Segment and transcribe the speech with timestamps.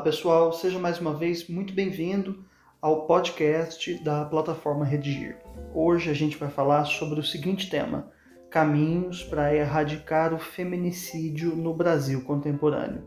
[0.00, 2.42] pessoal, seja mais uma vez muito bem-vindo
[2.80, 5.36] ao podcast da plataforma Redigir.
[5.74, 8.10] Hoje a gente vai falar sobre o seguinte tema:
[8.50, 13.04] caminhos para erradicar o feminicídio no Brasil contemporâneo.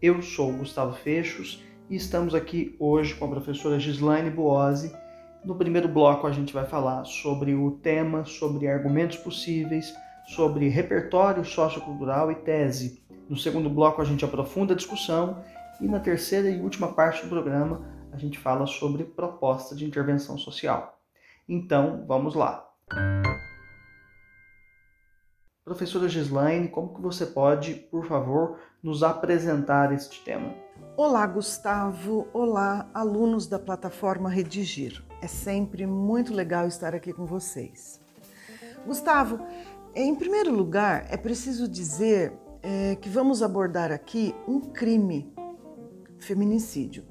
[0.00, 4.90] Eu sou Gustavo Fechos e estamos aqui hoje com a professora Gislaine Buozzi.
[5.44, 9.92] No primeiro bloco a gente vai falar sobre o tema, sobre argumentos possíveis,
[10.28, 13.02] sobre repertório sociocultural e tese.
[13.28, 15.42] No segundo bloco a gente aprofunda a discussão
[15.80, 20.36] e na terceira e última parte do programa, a gente fala sobre proposta de intervenção
[20.36, 20.98] social.
[21.48, 22.68] Então, vamos lá.
[25.64, 30.52] Professora Gislaine, como que você pode, por favor, nos apresentar este tema?
[30.96, 32.28] Olá, Gustavo.
[32.32, 35.02] Olá, alunos da plataforma Redigir.
[35.22, 38.00] É sempre muito legal estar aqui com vocês.
[38.84, 39.38] Gustavo,
[39.94, 42.32] em primeiro lugar, é preciso dizer
[42.62, 45.31] é, que vamos abordar aqui um crime
[46.22, 47.04] feminicídio.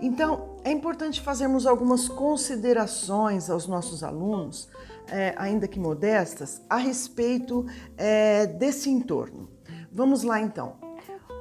[0.00, 4.68] Então, é importante fazermos algumas considerações aos nossos alunos,
[5.10, 9.50] é, ainda que modestas, a respeito é, desse entorno.
[9.90, 10.76] Vamos lá então.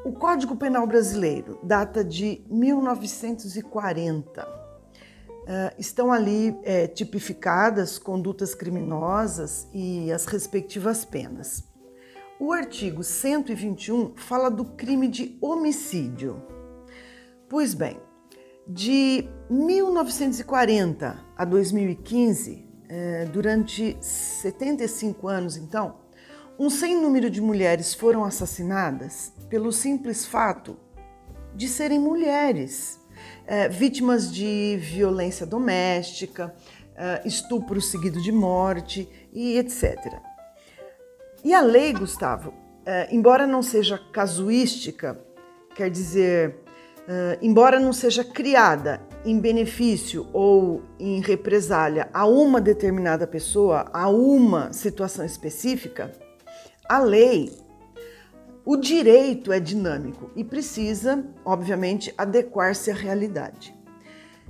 [0.04, 4.48] O Código Penal Brasileiro data de 1940.
[4.48, 4.58] Uh,
[5.50, 11.64] é, estão ali é, tipificadas condutas criminosas e as respectivas penas.
[12.40, 16.42] O artigo 121 fala do crime de homicídio.
[17.50, 17.98] Pois bem,
[18.68, 25.96] de 1940 a 2015, é, durante 75 anos então,
[26.60, 30.78] um sem número de mulheres foram assassinadas pelo simples fato
[31.56, 33.00] de serem mulheres,
[33.46, 36.54] é, vítimas de violência doméstica,
[36.98, 40.20] é, estupro seguido de morte e etc.
[41.46, 42.54] E a lei, Gustavo,
[43.10, 45.18] embora não seja casuística,
[45.76, 46.67] quer dizer,
[47.08, 54.10] Uh, embora não seja criada em benefício ou em represália a uma determinada pessoa, a
[54.10, 56.12] uma situação específica,
[56.88, 57.50] a lei,
[58.66, 63.74] o direito é dinâmico e precisa, obviamente, adequar-se à realidade.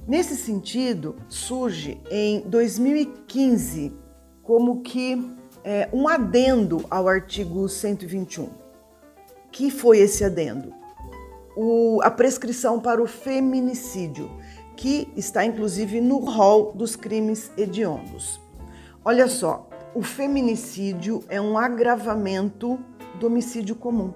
[0.08, 3.94] Nesse sentido, surge em 2015
[4.42, 8.50] como que é, um adendo ao artigo 121.
[9.52, 10.74] Que foi esse adendo?
[11.58, 14.30] O, a prescrição para o feminicídio,
[14.76, 18.40] que está inclusive no rol dos crimes hediondos.
[19.04, 22.80] Olha só, o feminicídio é um agravamento
[23.20, 24.14] do homicídio comum.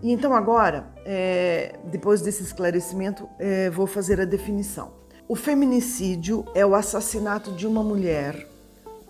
[0.00, 4.92] E então agora, é, depois desse esclarecimento, é, vou fazer a definição.
[5.26, 8.46] O feminicídio é o assassinato de uma mulher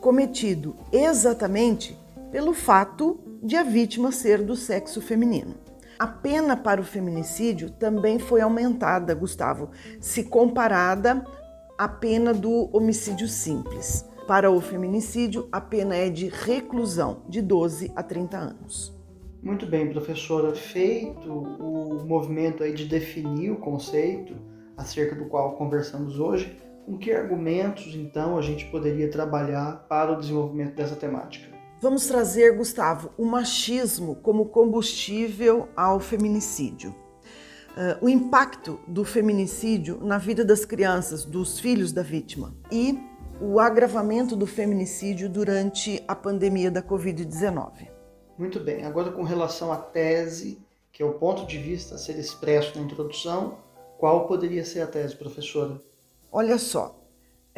[0.00, 1.94] cometido exatamente
[2.32, 5.67] pelo fato de a vítima ser do sexo feminino.
[5.98, 9.70] A pena para o feminicídio também foi aumentada, Gustavo,
[10.00, 11.24] se comparada
[11.76, 14.08] à pena do homicídio simples.
[14.28, 18.96] Para o feminicídio, a pena é de reclusão de 12 a 30 anos.
[19.42, 20.54] Muito bem, professora.
[20.54, 24.36] Feito o movimento aí de definir o conceito
[24.76, 30.20] acerca do qual conversamos hoje, com que argumentos então a gente poderia trabalhar para o
[30.20, 31.57] desenvolvimento dessa temática?
[31.80, 36.90] Vamos trazer, Gustavo, o machismo como combustível ao feminicídio.
[36.90, 42.98] Uh, o impacto do feminicídio na vida das crianças, dos filhos da vítima e
[43.40, 47.88] o agravamento do feminicídio durante a pandemia da Covid-19.
[48.36, 50.60] Muito bem, agora com relação à tese,
[50.92, 53.58] que é o ponto de vista a ser expresso na introdução,
[53.98, 55.80] qual poderia ser a tese, professora?
[56.32, 56.97] Olha só,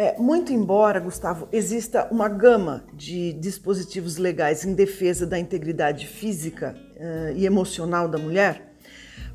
[0.00, 6.74] é, muito embora, Gustavo, exista uma gama de dispositivos legais em defesa da integridade física
[6.96, 8.76] uh, e emocional da mulher,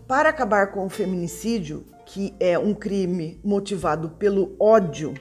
[0.08, 5.14] para acabar com o feminicídio, que é um crime motivado pelo ódio,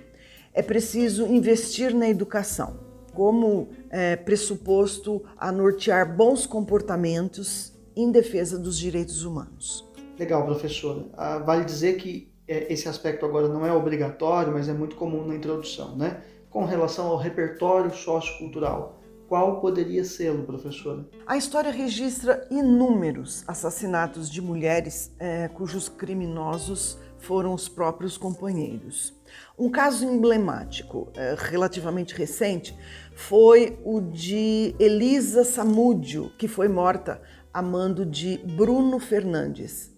[0.54, 2.80] é preciso investir na educação
[3.12, 9.86] como é, pressuposto a nortear bons comportamentos em defesa dos direitos humanos.
[10.18, 11.04] Legal, professora.
[11.12, 15.34] Ah, vale dizer que esse aspecto agora não é obrigatório, mas é muito comum na
[15.34, 16.22] introdução, né?
[16.50, 21.08] Com relação ao repertório sociocultural, qual poderia ser, professora?
[21.26, 29.14] A história registra inúmeros assassinatos de mulheres é, cujos criminosos foram os próprios companheiros.
[29.58, 32.76] Um caso emblemático, é, relativamente recente,
[33.14, 39.93] foi o de Elisa Samúdio, que foi morta a mando de Bruno Fernandes,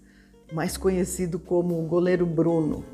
[0.52, 2.84] mais conhecido como o goleiro Bruno.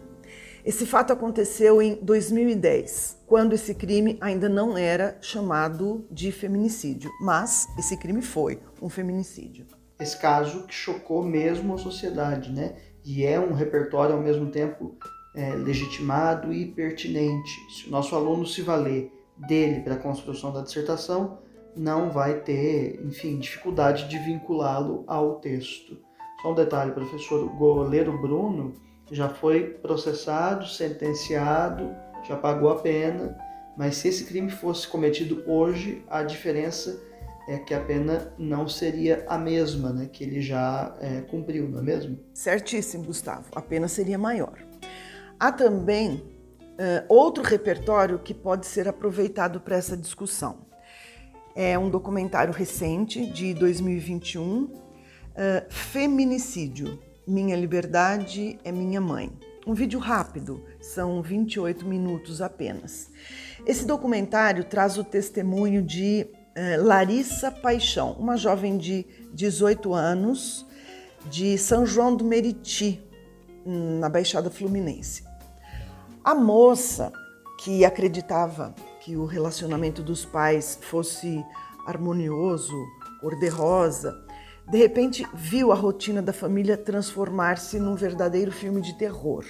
[0.65, 7.67] Esse fato aconteceu em 2010, quando esse crime ainda não era chamado de feminicídio, mas
[7.77, 9.67] esse crime foi um feminicídio.
[9.99, 12.77] esse caso que chocou mesmo a sociedade, né?
[13.05, 14.97] E é um repertório ao mesmo tempo
[15.35, 17.51] é, legitimado e pertinente.
[17.71, 21.39] Se o nosso aluno se valer dele para a construção da dissertação,
[21.77, 25.99] não vai ter, enfim, dificuldade de vinculá-lo ao texto.
[26.43, 28.75] Só um detalhe, professor, o goleiro Bruno
[29.11, 31.95] já foi processado, sentenciado,
[32.27, 33.39] já pagou a pena,
[33.77, 37.01] mas se esse crime fosse cometido hoje, a diferença
[37.49, 41.79] é que a pena não seria a mesma, né, que ele já é, cumpriu, não
[41.79, 42.19] é mesmo?
[42.35, 43.47] Certíssimo, Gustavo.
[43.55, 44.59] A pena seria maior.
[45.39, 50.67] Há também uh, outro repertório que pode ser aproveitado para essa discussão.
[51.55, 54.71] É um documentário recente de 2021,
[55.33, 59.33] uh, Feminicídio: Minha Liberdade é Minha Mãe.
[59.67, 63.11] Um vídeo rápido, são 28 minutos apenas.
[63.65, 70.67] Esse documentário traz o testemunho de é, Larissa Paixão, uma jovem de 18 anos
[71.31, 73.01] de São João do Meriti,
[73.65, 75.25] na Baixada Fluminense.
[76.25, 77.13] A moça
[77.63, 81.45] que acreditava que o relacionamento dos pais fosse
[81.87, 82.75] harmonioso,
[83.21, 84.21] cor-de-rosa,
[84.71, 89.45] de repente viu a rotina da família transformar-se num verdadeiro filme de terror.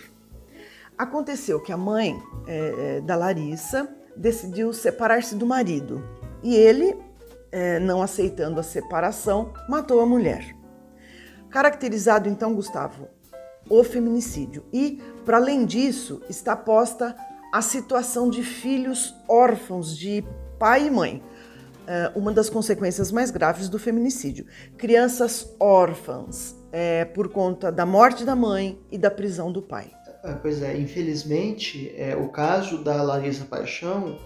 [0.97, 6.03] Aconteceu que a mãe é, da Larissa decidiu separar-se do marido
[6.43, 6.97] e ele,
[7.51, 10.57] é, não aceitando a separação, matou a mulher.
[11.51, 13.09] Caracterizado então, Gustavo,
[13.69, 14.65] o feminicídio.
[14.73, 17.15] E, para além disso, está posta
[17.53, 20.25] a situação de filhos órfãos de
[20.59, 21.23] pai e mãe.
[21.87, 24.47] É, uma das consequências mais graves do feminicídio.
[24.79, 29.91] Crianças órfãs é, por conta da morte da mãe e da prisão do pai.
[30.25, 34.19] É, pois é, infelizmente, é, o caso da Larissa Paixão,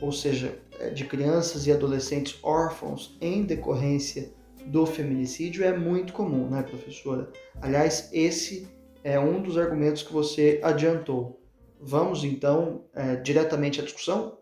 [0.00, 4.32] ou seja, é, de crianças e adolescentes órfãos em decorrência
[4.66, 7.30] do feminicídio é muito comum, né, professora?
[7.60, 8.68] Aliás, esse
[9.04, 11.40] é um dos argumentos que você adiantou.
[11.80, 14.38] Vamos então é, diretamente à discussão?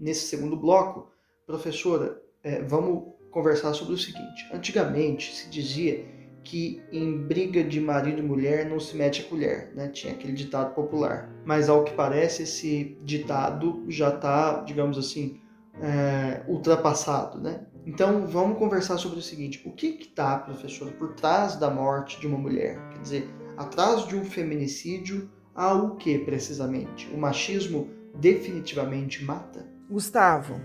[0.00, 1.12] Nesse segundo bloco,
[1.46, 6.04] professora, é, vamos conversar sobre o seguinte: antigamente se dizia
[6.42, 9.88] que em briga de marido e mulher não se mete a colher, né?
[9.88, 11.30] Tinha aquele ditado popular.
[11.44, 15.38] Mas ao que parece, esse ditado já está, digamos assim,
[15.82, 17.66] é, ultrapassado, né?
[17.84, 22.26] Então vamos conversar sobre o seguinte: o que está, professor, por trás da morte de
[22.26, 22.80] uma mulher?
[22.90, 27.06] Quer dizer, atrás de um feminicídio há o que precisamente?
[27.12, 29.79] O machismo definitivamente mata?
[29.90, 30.60] Gustavo,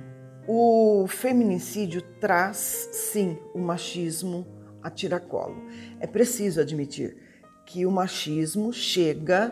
[0.48, 4.46] o feminicídio traz sim o machismo
[4.84, 5.56] a tiracolo.
[6.00, 7.18] É preciso admitir
[7.66, 9.52] que o machismo chega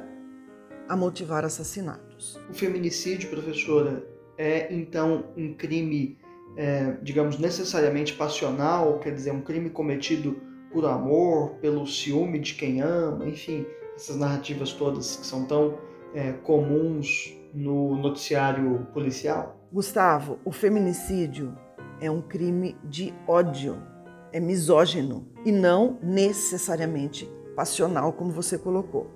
[0.87, 2.39] a motivar assassinatos.
[2.51, 6.19] O feminicídio, professora, é então um crime,
[6.55, 10.39] é, digamos, necessariamente passional, quer dizer, um crime cometido
[10.71, 13.65] por amor, pelo ciúme de quem ama, enfim,
[13.95, 15.79] essas narrativas todas que são tão
[16.13, 19.67] é, comuns no noticiário policial?
[19.71, 21.55] Gustavo, o feminicídio
[22.01, 23.93] é um crime de ódio
[24.33, 29.11] é misógino e não necessariamente passional, como você colocou.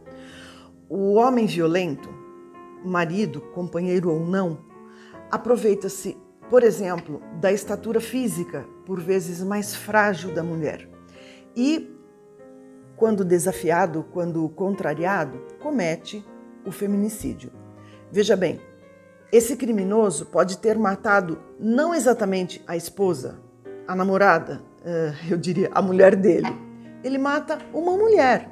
[0.88, 2.08] O homem violento,
[2.86, 4.60] marido, companheiro ou não,
[5.32, 6.16] aproveita-se,
[6.50, 10.88] por exemplo, da estatura física, por vezes mais frágil da mulher.
[11.56, 11.92] E,
[12.96, 16.24] quando desafiado, quando contrariado, comete
[16.64, 17.52] o feminicídio.
[18.12, 18.62] Veja bem,
[19.32, 23.40] esse criminoso pode ter matado não exatamente a esposa,
[23.86, 26.48] a namorada, uh, eu diria, a mulher dele.
[27.04, 28.50] Ele mata uma mulher.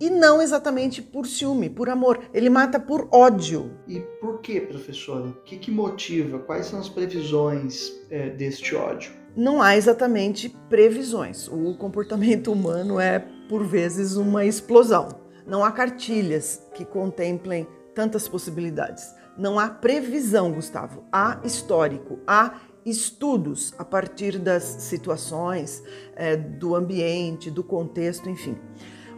[0.00, 2.20] E não exatamente por ciúme, por amor.
[2.32, 3.72] Ele mata por ódio.
[3.86, 5.26] E por que, professora?
[5.26, 6.38] O que, que motiva?
[6.38, 9.12] Quais são as previsões é, deste ódio?
[9.36, 11.46] Não há exatamente previsões.
[11.48, 15.08] O comportamento humano é, por vezes, uma explosão.
[15.46, 19.14] Não há cartilhas que contemplem tantas possibilidades.
[19.36, 21.04] Não há previsão, Gustavo.
[21.12, 22.54] Há histórico, há
[22.84, 25.82] estudos a partir das situações,
[26.14, 28.56] é, do ambiente, do contexto, enfim.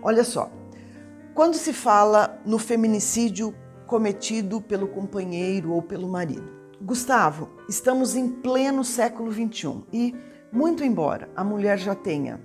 [0.03, 0.51] Olha só,
[1.35, 3.55] quando se fala no feminicídio
[3.87, 6.51] cometido pelo companheiro ou pelo marido,
[6.81, 10.15] Gustavo, estamos em pleno século XXI e,
[10.51, 12.41] muito embora a mulher já tenha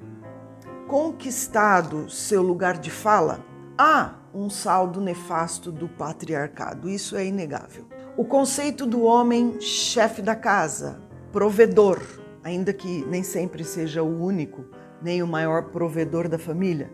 [0.88, 3.44] conquistado seu lugar de fala,
[3.78, 7.86] há um saldo nefasto do patriarcado, isso é inegável.
[8.16, 11.02] O conceito do homem chefe da casa,
[11.32, 12.00] provedor,
[12.44, 14.64] ainda que nem sempre seja o único,
[15.02, 16.92] nem o maior provedor da família.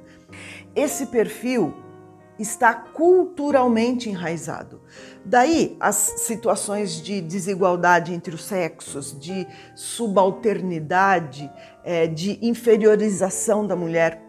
[0.74, 1.74] Esse perfil
[2.40, 4.82] está culturalmente enraizado.
[5.26, 9.46] Daí as situações de desigualdade entre os sexos, de
[9.76, 11.52] subalternidade,
[11.84, 14.23] é, de inferiorização da mulher.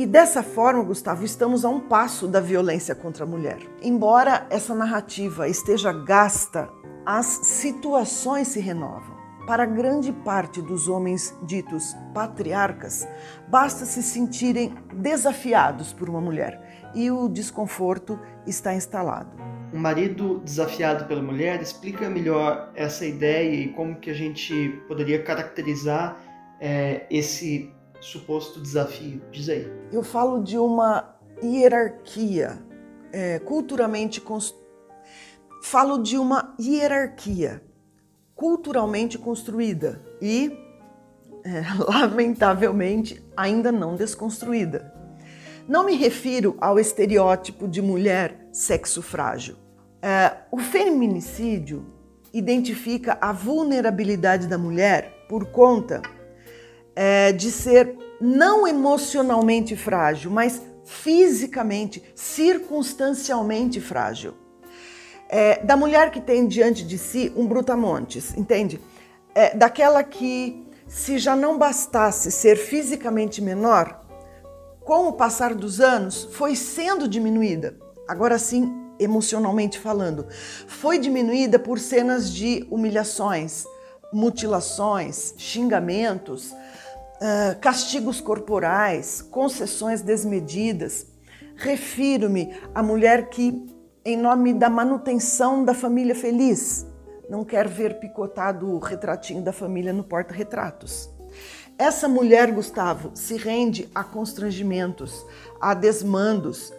[0.00, 3.58] E dessa forma, Gustavo, estamos a um passo da violência contra a mulher.
[3.82, 6.70] Embora essa narrativa esteja gasta,
[7.04, 9.14] as situações se renovam.
[9.46, 13.06] Para grande parte dos homens ditos patriarcas,
[13.46, 19.36] basta se sentirem desafiados por uma mulher e o desconforto está instalado.
[19.70, 25.22] Um marido desafiado pela mulher explica melhor essa ideia e como que a gente poderia
[25.22, 26.16] caracterizar
[26.58, 29.20] é, esse suposto desafio?
[29.30, 29.70] Diz aí.
[29.92, 32.58] Eu falo de uma hierarquia
[33.12, 34.22] é, culturalmente
[35.62, 37.62] falo de uma hierarquia
[38.34, 40.56] culturalmente construída e,
[41.44, 44.94] é, lamentavelmente, ainda não desconstruída.
[45.68, 49.56] Não me refiro ao estereótipo de mulher sexo frágil.
[50.02, 51.84] É, o feminicídio
[52.32, 56.00] identifica a vulnerabilidade da mulher por conta
[57.02, 64.34] é, de ser não emocionalmente frágil, mas fisicamente, circunstancialmente frágil.
[65.26, 68.78] É, da mulher que tem diante de si um brutamontes, entende?
[69.34, 74.04] É, daquela que, se já não bastasse ser fisicamente menor,
[74.84, 77.78] com o passar dos anos foi sendo diminuída.
[78.06, 80.26] Agora sim, emocionalmente falando,
[80.66, 83.64] foi diminuída por cenas de humilhações,
[84.12, 86.54] mutilações, xingamentos,
[87.20, 91.06] uh, castigos corporais, concessões desmedidas.
[91.56, 93.66] Refiro-me à mulher que,
[94.04, 96.86] em nome da manutenção da família feliz,
[97.28, 101.10] não quer ver picotado o retratinho da família no porta-retratos.
[101.78, 105.24] Essa mulher, Gustavo, se rende a constrangimentos,
[105.60, 106.72] a desmandos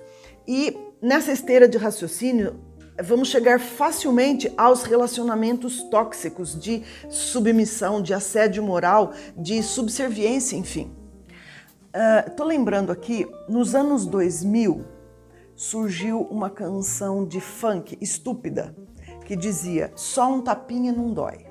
[0.47, 2.59] e nessa esteira de raciocínio
[3.03, 10.91] vamos chegar facilmente aos relacionamentos tóxicos de submissão, de assédio moral, de subserviência, enfim.
[12.25, 14.85] Estou uh, lembrando aqui, nos anos 2000,
[15.55, 18.75] surgiu uma canção de funk estúpida
[19.25, 21.45] que dizia: Só um tapinha não dói.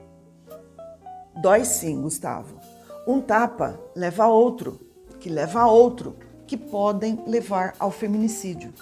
[1.40, 2.58] Dói sim, Gustavo.
[3.06, 4.80] Um tapa leva a outro,
[5.18, 6.16] que leva a outro,
[6.46, 8.72] que podem levar ao feminicídio.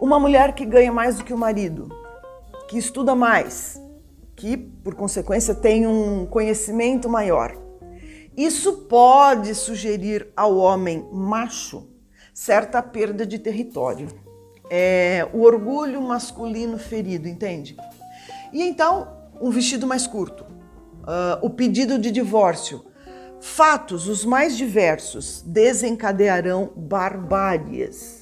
[0.00, 1.88] Uma mulher que ganha mais do que o marido,
[2.68, 3.82] que estuda mais,
[4.36, 7.56] que por consequência tem um conhecimento maior.
[8.36, 11.88] Isso pode sugerir ao homem macho
[12.32, 14.06] certa perda de território.
[14.70, 17.76] É o orgulho masculino ferido, entende?
[18.52, 19.08] E então,
[19.40, 22.84] um vestido mais curto, uh, o pedido de divórcio,
[23.40, 28.17] fatos os mais diversos desencadearão barbáries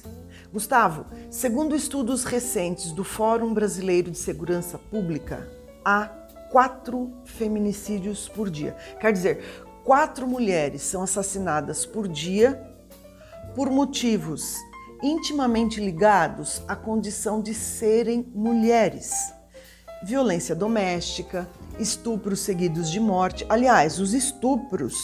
[0.57, 5.47] Gustavo, segundo estudos recentes do Fórum Brasileiro de Segurança Pública,
[5.85, 6.07] há
[6.49, 8.75] quatro feminicídios por dia.
[8.99, 9.43] Quer dizer,
[9.83, 12.59] quatro mulheres são assassinadas por dia
[13.53, 14.55] por motivos
[15.03, 19.13] intimamente ligados à condição de serem mulheres.
[20.03, 21.47] Violência doméstica,
[21.77, 23.45] estupros seguidos de morte.
[23.47, 24.95] Aliás, os estupros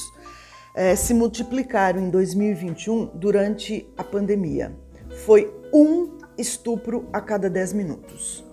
[0.73, 4.81] eh, se multiplicaram em 2021 durante a pandemia
[5.25, 8.43] foi um estupro a cada 10 minutos.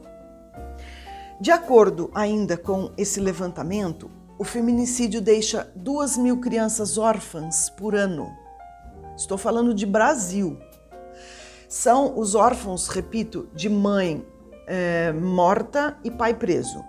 [1.40, 8.30] De acordo ainda com esse levantamento, o feminicídio deixa 2 mil crianças órfãs por ano.
[9.16, 10.58] Estou falando de Brasil.
[11.68, 14.26] São os órfãos, repito, de mãe
[14.66, 16.84] é, morta e pai preso.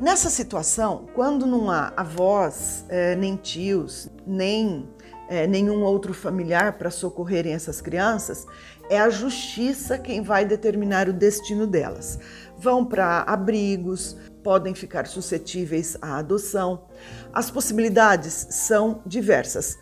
[0.00, 4.88] Nessa situação, quando não há avós, é, nem tios, nem
[5.28, 8.46] é, nenhum outro familiar para socorrerem essas crianças,
[8.90, 12.18] é a justiça quem vai determinar o destino delas.
[12.58, 16.86] Vão para abrigos, podem ficar suscetíveis à adoção.
[17.32, 19.78] As possibilidades são diversas.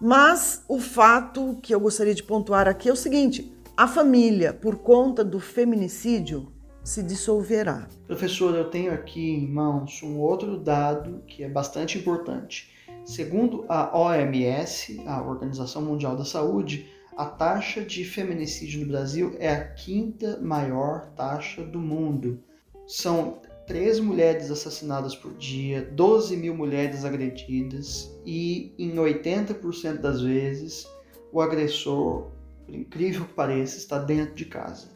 [0.00, 4.76] Mas o fato que eu gostaria de pontuar aqui é o seguinte: a família, por
[4.76, 7.88] conta do feminicídio, se dissolverá.
[8.06, 12.72] Professor, eu tenho aqui em mãos um outro dado que é bastante importante.
[13.04, 19.50] Segundo a OMS, a Organização Mundial da Saúde, a taxa de feminicídio no Brasil é
[19.50, 22.40] a quinta maior taxa do mundo.
[22.86, 30.86] São três mulheres assassinadas por dia, 12 mil mulheres agredidas e, em 80% das vezes,
[31.32, 32.30] o agressor,
[32.66, 34.88] por incrível que pareça, está dentro de casa.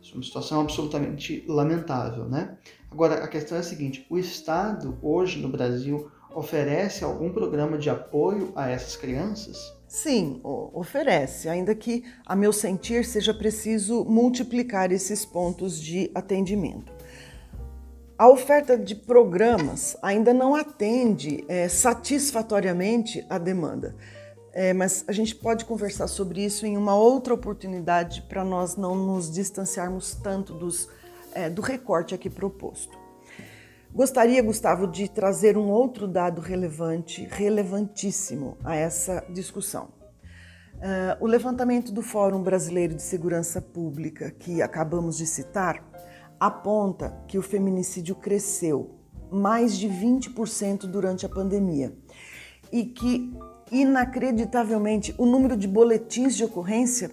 [0.00, 2.58] Isso é uma situação absolutamente lamentável, né?
[2.90, 7.90] Agora, a questão é a seguinte: o Estado, hoje no Brasil, oferece algum programa de
[7.90, 9.75] apoio a essas crianças?
[9.88, 16.92] Sim, oferece, ainda que, a meu sentir, seja preciso multiplicar esses pontos de atendimento.
[18.18, 23.94] A oferta de programas ainda não atende é, satisfatoriamente a demanda,
[24.52, 28.94] é, mas a gente pode conversar sobre isso em uma outra oportunidade para nós não
[28.94, 30.88] nos distanciarmos tanto dos,
[31.34, 33.05] é, do recorte aqui proposto.
[33.96, 39.88] Gostaria, Gustavo, de trazer um outro dado relevante, relevantíssimo a essa discussão.
[40.74, 45.82] Uh, o levantamento do Fórum Brasileiro de Segurança Pública, que acabamos de citar,
[46.38, 49.00] aponta que o feminicídio cresceu
[49.32, 51.96] mais de 20% durante a pandemia
[52.70, 53.32] e que,
[53.72, 57.10] inacreditavelmente, o número de boletins de ocorrência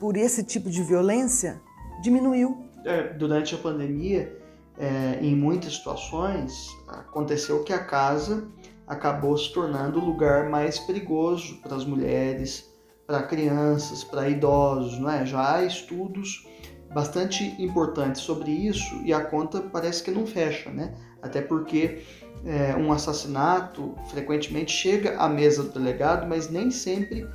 [0.00, 1.60] por esse tipo de violência
[2.02, 2.64] diminuiu.
[2.86, 4.45] É, durante a pandemia,
[4.78, 8.48] é, em muitas situações, aconteceu que a casa
[8.86, 12.70] acabou se tornando o lugar mais perigoso para as mulheres,
[13.06, 15.24] para crianças, para idosos, não é?
[15.24, 16.46] Já há estudos
[16.92, 20.94] bastante importantes sobre isso e a conta parece que não fecha, né?
[21.22, 22.02] Até porque
[22.44, 27.26] é, um assassinato frequentemente chega à mesa do delegado, mas nem sempre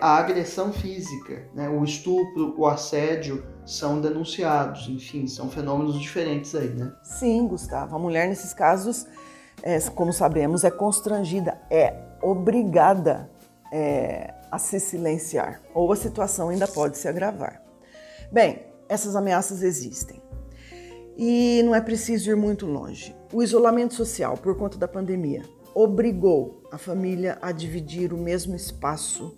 [0.00, 1.68] a agressão física, né?
[1.68, 4.88] o estupro, o assédio são denunciados.
[4.88, 6.92] Enfim, são fenômenos diferentes aí, né?
[7.02, 7.94] Sim, Gustavo.
[7.94, 9.06] A mulher, nesses casos,
[9.62, 13.30] é, como sabemos, é constrangida, é obrigada
[13.72, 17.62] é, a se silenciar, ou a situação ainda pode se agravar.
[18.32, 20.20] Bem, essas ameaças existem.
[21.16, 23.14] E não é preciso ir muito longe.
[23.32, 25.42] O isolamento social por conta da pandemia
[25.74, 29.37] obrigou a família a dividir o mesmo espaço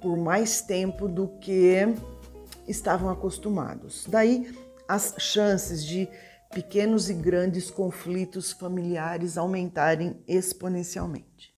[0.00, 1.86] por mais tempo do que
[2.66, 4.06] estavam acostumados.
[4.08, 4.52] Daí
[4.88, 6.08] as chances de
[6.52, 11.54] pequenos e grandes conflitos familiares aumentarem exponencialmente.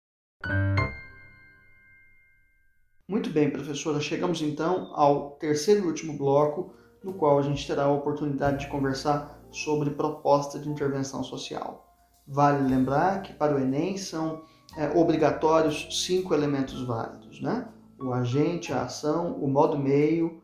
[3.08, 4.00] Muito bem, professora.
[4.00, 8.72] Chegamos então ao terceiro e último bloco, no qual a gente terá a oportunidade de
[8.72, 11.88] conversar sobre proposta de intervenção social.
[12.28, 14.44] Vale lembrar que para o Enem são
[14.78, 17.68] é, obrigatórios cinco elementos válidos, né?
[18.02, 20.42] O agente, a ação, o modo meio,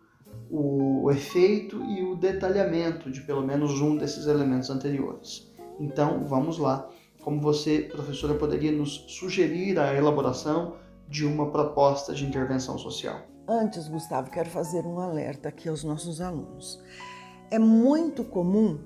[0.49, 5.51] o efeito e o detalhamento de pelo menos um desses elementos anteriores.
[5.79, 6.89] Então, vamos lá.
[7.21, 10.75] Como você, professora, poderia nos sugerir a elaboração
[11.09, 13.21] de uma proposta de intervenção social?
[13.47, 16.81] Antes, Gustavo, quero fazer um alerta aqui aos nossos alunos.
[17.49, 18.79] É muito comum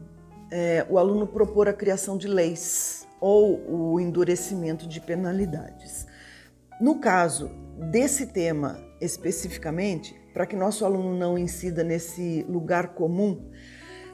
[0.51, 6.07] é, o aluno propor a criação de leis ou o endurecimento de penalidades.
[6.79, 7.51] No caso
[7.89, 13.49] desse tema especificamente, para que nosso aluno não incida nesse lugar comum,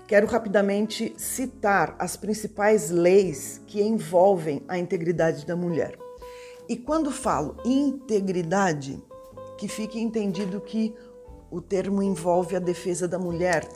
[0.08, 5.98] quero rapidamente citar as principais leis que envolvem a integridade da mulher.
[6.70, 9.04] E quando falo integridade,
[9.58, 10.96] que fique entendido que
[11.52, 13.68] o termo envolve a defesa da mulher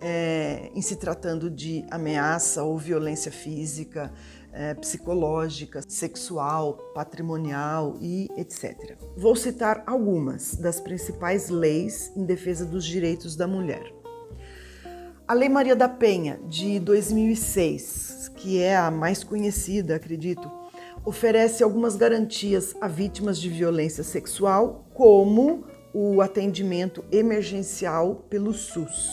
[0.00, 4.12] é, em se tratando de ameaça ou violência física,
[4.52, 8.96] é, psicológica, sexual, patrimonial e etc.
[9.16, 13.92] Vou citar algumas das principais leis em defesa dos direitos da mulher.
[15.26, 20.50] A Lei Maria da Penha, de 2006, que é a mais conhecida, acredito,
[21.04, 29.10] oferece algumas garantias a vítimas de violência sexual, como o atendimento emergencial pelo SUS.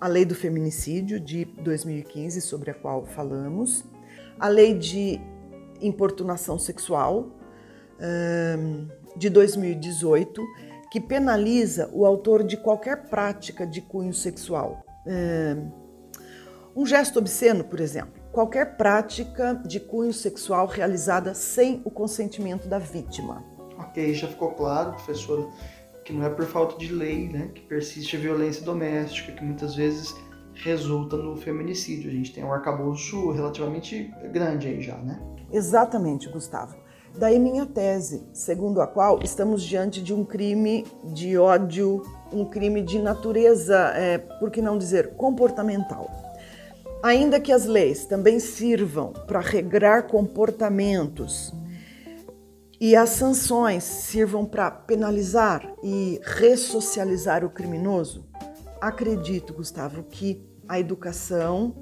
[0.00, 3.84] A Lei do Feminicídio, de 2015, sobre a qual falamos,
[4.38, 5.20] a lei de
[5.80, 7.30] importunação sexual
[9.16, 10.44] de 2018,
[10.90, 14.84] que penaliza o autor de qualquer prática de cunho sexual.
[16.74, 22.78] Um gesto obsceno, por exemplo, qualquer prática de cunho sexual realizada sem o consentimento da
[22.78, 23.44] vítima.
[23.76, 25.48] Ok, já ficou claro, professora,
[26.04, 29.74] que não é por falta de lei né, que persiste a violência doméstica, que muitas
[29.74, 30.14] vezes
[30.62, 32.10] resulta no feminicídio.
[32.10, 35.20] A gente tem um arcabouço relativamente grande aí já, né?
[35.52, 36.76] Exatamente, Gustavo.
[37.16, 42.82] Daí minha tese, segundo a qual estamos diante de um crime de ódio, um crime
[42.82, 46.08] de natureza, é, por que não dizer, comportamental.
[47.02, 51.52] Ainda que as leis também sirvam para regrar comportamentos
[52.80, 58.27] e as sanções sirvam para penalizar e ressocializar o criminoso,
[58.80, 61.74] acredito, Gustavo, que a educação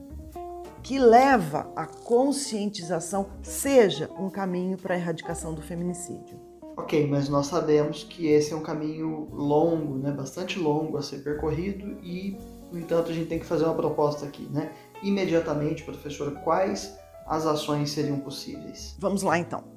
[0.83, 6.39] que leva à conscientização seja um caminho para a erradicação do feminicídio.
[6.77, 11.19] Ok, mas nós sabemos que esse é um caminho longo, né, bastante longo a ser
[11.25, 12.39] percorrido e,
[12.71, 14.71] no entanto, a gente tem que fazer uma proposta aqui, né?
[15.03, 18.95] Imediatamente, professora, quais as ações seriam possíveis?
[19.01, 19.77] Vamos lá então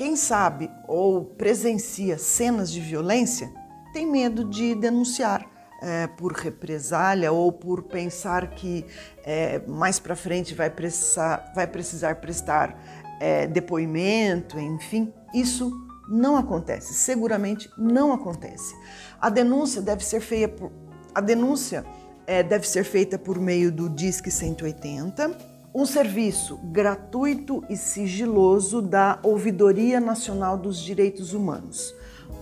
[0.00, 3.52] quem sabe ou presencia cenas de violência
[3.92, 5.46] tem medo de denunciar
[5.80, 8.84] é, por represália ou por pensar que
[9.24, 12.78] é, mais para frente vai precisar, vai precisar prestar
[13.20, 15.12] é, depoimento, enfim.
[15.34, 15.72] Isso
[16.08, 18.74] não acontece, seguramente não acontece.
[19.20, 20.72] A denúncia deve ser feita por,
[21.14, 21.84] a denúncia
[22.26, 25.36] é, deve ser feita por meio do Disque 180,
[25.74, 31.94] um serviço gratuito e sigiloso da Ouvidoria Nacional dos Direitos Humanos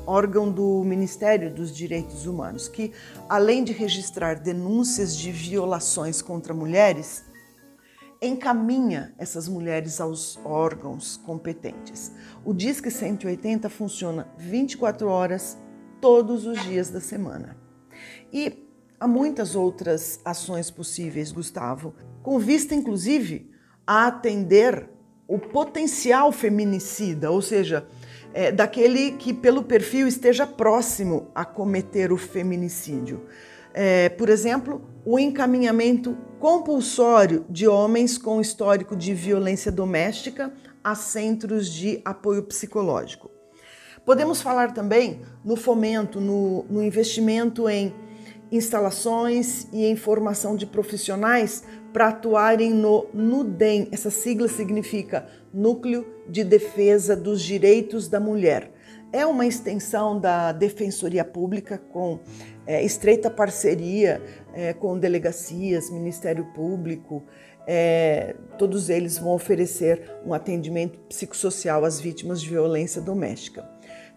[0.06, 2.92] órgão do Ministério dos Direitos Humanos, que,
[3.28, 7.24] além de registrar denúncias de violações contra mulheres,
[8.20, 12.12] encaminha essas mulheres aos órgãos competentes.
[12.44, 15.56] O Disque 180 funciona 24 horas,
[16.00, 17.56] todos os dias da semana.
[18.32, 23.50] E há muitas outras ações possíveis, Gustavo, com vista inclusive
[23.86, 24.88] a atender
[25.26, 27.86] o potencial feminicida, ou seja,
[28.32, 33.22] é, daquele que, pelo perfil, esteja próximo a cometer o feminicídio.
[33.74, 41.72] É, por exemplo, o encaminhamento compulsório de homens com histórico de violência doméstica a centros
[41.72, 43.30] de apoio psicológico.
[44.04, 47.94] Podemos falar também no fomento, no, no investimento em
[48.50, 51.62] instalações e em formação de profissionais
[51.98, 53.88] para atuarem no NUDEM.
[53.90, 58.70] Essa sigla significa Núcleo de Defesa dos Direitos da Mulher.
[59.12, 62.20] É uma extensão da Defensoria Pública com
[62.64, 64.22] é, estreita parceria
[64.54, 67.24] é, com delegacias, Ministério Público.
[67.66, 73.68] É, todos eles vão oferecer um atendimento psicossocial às vítimas de violência doméstica.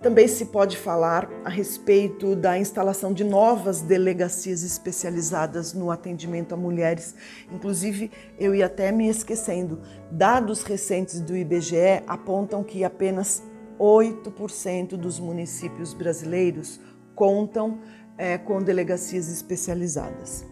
[0.02, 6.58] Também se pode falar a respeito da instalação de novas delegacias especializadas no atendimento a
[6.58, 7.14] mulheres.
[7.52, 8.10] Inclusive,
[8.40, 13.44] eu ia até me esquecendo, dados recentes do IBGE apontam que apenas
[13.80, 16.80] 8% dos municípios brasileiros
[17.14, 17.80] contam
[18.18, 20.44] é, com delegacias especializadas.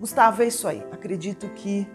[0.00, 0.82] Gustavo, é isso aí.
[0.90, 1.86] Acredito que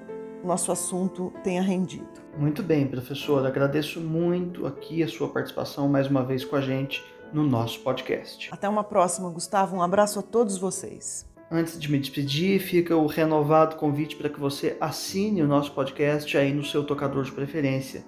[0.45, 2.24] nosso assunto tenha rendido.
[2.37, 3.45] Muito bem, professor.
[3.45, 8.49] Agradeço muito aqui a sua participação mais uma vez com a gente no nosso podcast.
[8.51, 9.77] Até uma próxima, Gustavo.
[9.77, 11.25] Um abraço a todos vocês.
[11.49, 16.37] Antes de me despedir, fica o renovado convite para que você assine o nosso podcast
[16.37, 18.03] aí no seu tocador de preferência.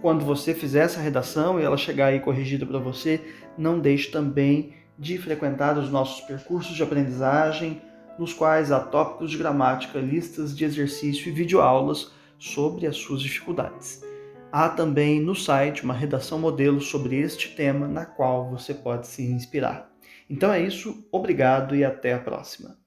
[0.00, 3.20] Quando você fizer essa redação e ela chegar aí corrigida para você,
[3.58, 7.82] não deixe também de frequentar os nossos percursos de aprendizagem,
[8.16, 12.12] nos quais há tópicos de gramática, listas de exercício e videoaulas
[12.42, 14.02] sobre as suas dificuldades.
[14.50, 19.22] Há também no site uma redação modelo sobre este tema na qual você pode se
[19.22, 19.90] inspirar.
[20.28, 22.81] Então é isso, obrigado e até a próxima.